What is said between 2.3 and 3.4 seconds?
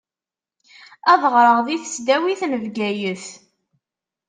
n Bgayet.